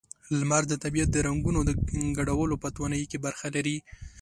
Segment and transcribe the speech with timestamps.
[0.39, 1.71] لمر د طبیعت د رنگونو د
[2.17, 3.77] ګډولو په توانایۍ کې برخه لري.